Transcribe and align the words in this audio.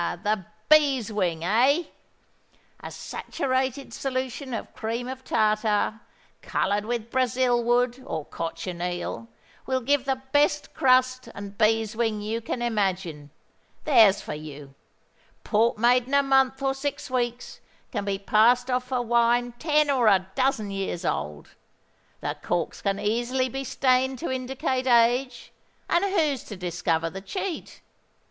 the 0.23 0.43
bees' 0.67 1.13
wing—eh! 1.13 1.83
A 2.79 2.89
saturated 2.89 3.93
solution 3.93 4.51
of 4.51 4.73
cream 4.73 5.07
of 5.07 5.23
tartar, 5.23 5.99
coloured 6.41 6.85
with 6.85 7.11
Brazil 7.11 7.63
wood 7.63 8.01
or 8.07 8.25
cochineal, 8.25 9.27
will 9.67 9.79
give 9.81 10.05
the 10.05 10.19
best 10.31 10.73
crust 10.73 11.29
and 11.35 11.55
bees' 11.55 11.95
wing 11.95 12.19
you 12.19 12.41
can 12.41 12.63
imagine. 12.63 13.29
There's 13.83 14.21
for 14.21 14.33
you! 14.33 14.73
Port 15.43 15.77
made 15.77 16.07
in 16.07 16.15
a 16.15 16.23
month 16.23 16.63
or 16.63 16.73
six 16.73 17.11
weeks 17.11 17.59
can 17.91 18.03
be 18.03 18.17
passed 18.17 18.71
off 18.71 18.85
for 18.85 19.03
wine 19.03 19.51
ten 19.59 19.91
or 19.91 20.07
a 20.07 20.31
dozen 20.33 20.71
years 20.71 21.05
old. 21.05 21.49
The 22.21 22.35
corks 22.41 22.81
can 22.81 22.99
easily 22.99 23.49
be 23.49 23.63
stained 23.63 24.17
to 24.17 24.31
indicate 24.31 24.87
age—and 24.87 26.03
who's 26.05 26.43
to 26.45 26.57
discover 26.57 27.11
the 27.11 27.21
cheat? 27.21 27.81